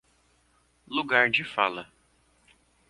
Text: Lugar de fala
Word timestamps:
Lugar 0.87 1.29
de 1.29 1.43
fala 1.45 1.87